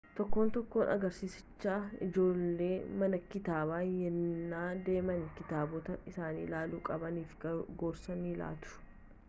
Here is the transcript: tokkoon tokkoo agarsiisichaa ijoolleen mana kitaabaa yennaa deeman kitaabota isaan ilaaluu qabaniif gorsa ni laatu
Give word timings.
tokkoon 0.17 0.51
tokkoo 0.53 0.85
agarsiisichaa 0.93 1.81
ijoolleen 2.05 2.95
mana 3.03 3.19
kitaabaa 3.35 3.81
yennaa 3.89 4.63
deeman 4.89 5.21
kitaabota 5.39 6.01
isaan 6.13 6.43
ilaaluu 6.47 6.83
qabaniif 6.91 7.37
gorsa 7.85 8.21
ni 8.27 8.37
laatu 8.43 8.79